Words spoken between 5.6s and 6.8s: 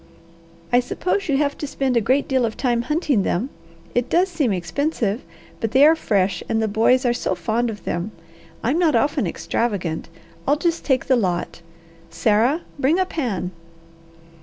they are fresh, and the